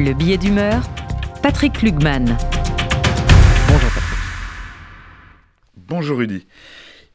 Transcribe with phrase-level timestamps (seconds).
[0.00, 0.82] Le billet d'humeur,
[1.42, 2.24] Patrick Lugman.
[2.24, 4.18] Bonjour Patrick.
[5.76, 6.46] Bonjour Rudy.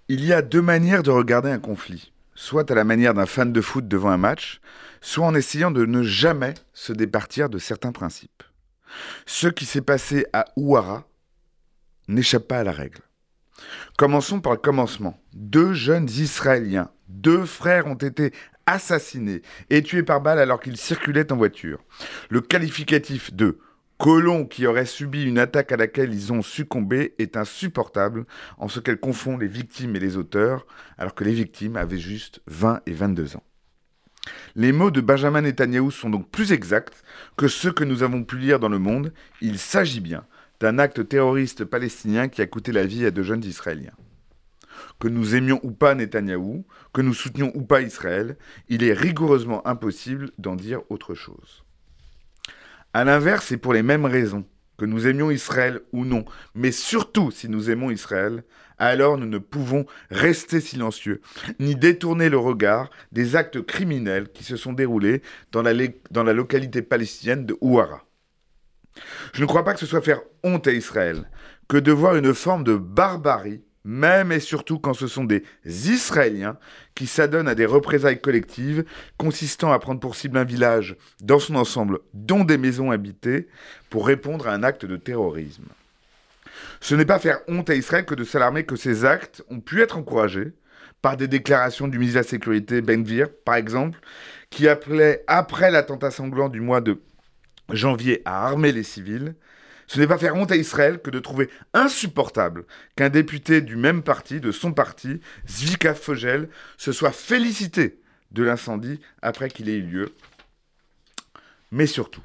[0.07, 2.13] Il y a deux manières de regarder un conflit.
[2.35, 4.61] Soit à la manière d'un fan de foot devant un match,
[5.01, 8.43] soit en essayant de ne jamais se départir de certains principes.
[9.25, 11.07] Ce qui s'est passé à Ouara
[12.07, 12.99] n'échappe pas à la règle.
[13.97, 15.19] Commençons par le commencement.
[15.33, 18.31] Deux jeunes Israéliens, deux frères ont été
[18.65, 21.79] assassinés et tués par balle alors qu'ils circulaient en voiture.
[22.29, 23.59] Le qualificatif de
[23.97, 28.25] colons qui auraient subi une attaque à laquelle ils ont succombé est insupportable
[28.57, 30.65] en ce qu'elle confond les victimes et les auteurs,
[30.97, 33.43] alors que les victimes avaient juste 20 et 22 ans.
[34.55, 37.03] Les mots de Benjamin Netanyahou sont donc plus exacts
[37.37, 39.13] que ceux que nous avons pu lire dans le monde.
[39.39, 40.25] Il s'agit bien
[40.59, 43.93] d'un acte terroriste palestinien qui a coûté la vie à deux jeunes Israéliens.
[44.99, 48.37] Que nous aimions ou pas Netanyahou, que nous soutenions ou pas Israël,
[48.69, 51.63] il est rigoureusement impossible d'en dire autre chose.
[52.93, 54.45] A l'inverse, et pour les mêmes raisons,
[54.77, 58.43] que nous aimions Israël ou non, mais surtout si nous aimons Israël,
[58.77, 61.21] alors nous ne pouvons rester silencieux,
[61.59, 65.73] ni détourner le regard des actes criminels qui se sont déroulés dans la,
[66.11, 68.05] dans la localité palestinienne de Ouara.
[69.33, 71.29] Je ne crois pas que ce soit faire honte à Israël
[71.67, 76.57] que de voir une forme de barbarie même et surtout quand ce sont des Israéliens
[76.95, 78.83] qui s'adonnent à des représailles collectives
[79.17, 83.47] consistant à prendre pour cible un village dans son ensemble, dont des maisons habitées,
[83.89, 85.67] pour répondre à un acte de terrorisme.
[86.81, 89.81] Ce n'est pas faire honte à Israël que de s'alarmer que ces actes ont pu
[89.81, 90.53] être encouragés
[91.01, 93.99] par des déclarations du ministre de la Sécurité, Benvir, par exemple,
[94.49, 97.01] qui appelait, après l'attentat sanglant du mois de
[97.71, 99.35] janvier, à armer les civils,
[99.87, 104.01] ce n'est pas faire honte à Israël que de trouver insupportable qu'un député du même
[104.01, 107.99] parti, de son parti, Zvika Fogel, se soit félicité
[108.31, 110.13] de l'incendie après qu'il ait eu lieu.
[111.71, 112.23] Mais surtout,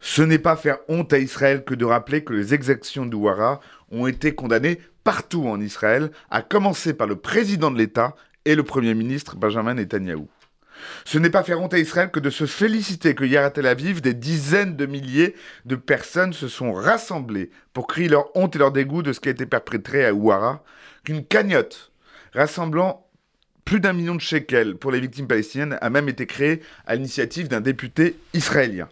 [0.00, 4.06] ce n'est pas faire honte à Israël que de rappeler que les exactions d'Ouara ont
[4.06, 8.14] été condamnées partout en Israël, à commencer par le président de l'État
[8.44, 10.28] et le Premier ministre Benjamin Netanyahou.
[11.04, 13.66] Ce n'est pas faire honte à Israël que de se féliciter que hier à Tel
[13.66, 15.34] Aviv, des dizaines de milliers
[15.64, 19.28] de personnes se sont rassemblées pour crier leur honte et leur dégoût de ce qui
[19.28, 20.64] a été perpétré à Ouara,
[21.04, 21.92] qu'une cagnotte
[22.34, 23.06] rassemblant
[23.64, 27.48] plus d'un million de shekels pour les victimes palestiniennes a même été créée à l'initiative
[27.48, 28.88] d'un député israélien.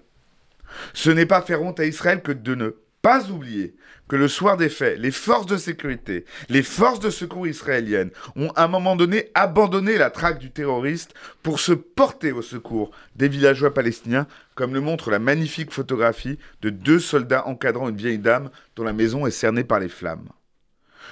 [0.94, 3.74] Ce n'est pas faire honte à Israël que de ne pas oublier
[4.08, 8.50] que le soir des faits, les forces de sécurité, les forces de secours israéliennes ont
[8.56, 13.28] à un moment donné abandonné la traque du terroriste pour se porter au secours des
[13.28, 18.50] villageois palestiniens, comme le montre la magnifique photographie de deux soldats encadrant une vieille dame
[18.76, 20.28] dont la maison est cernée par les flammes.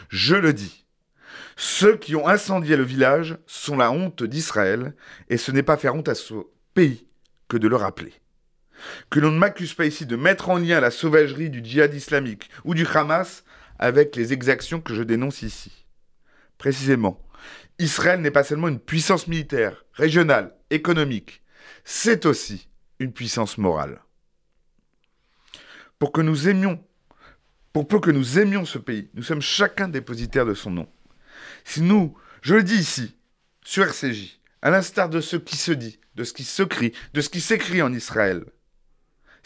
[0.08, 0.84] Je le dis,
[1.56, 4.94] ceux qui ont incendié le village sont la honte d'Israël,
[5.28, 6.34] et ce n'est pas faire honte à ce
[6.74, 7.06] pays
[7.48, 8.12] que de le rappeler
[9.10, 12.50] que l'on ne m'accuse pas ici de mettre en lien la sauvagerie du djihad islamique
[12.64, 13.44] ou du Hamas
[13.78, 15.86] avec les exactions que je dénonce ici.
[16.58, 17.20] Précisément,
[17.78, 21.42] Israël n'est pas seulement une puissance militaire, régionale, économique,
[21.84, 22.68] c'est aussi
[22.98, 24.00] une puissance morale.
[25.98, 26.82] Pour que nous aimions,
[27.72, 30.88] pour peu que nous aimions ce pays, nous sommes chacun dépositaire de son nom.
[31.64, 33.16] Si nous, je le dis ici,
[33.64, 37.20] sur RCJ, à l'instar de ce qui se dit, de ce qui se crie, de
[37.20, 38.44] ce qui s'écrit en Israël,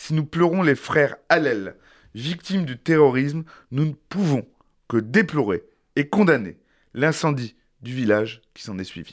[0.02, 1.76] si nous pleurons les frères Hallel,
[2.16, 4.44] victimes du terrorisme, nous ne pouvons
[4.88, 5.62] que déplorer
[5.94, 6.58] et condamner
[6.92, 9.10] l'incendie du village qui s'en est suivi.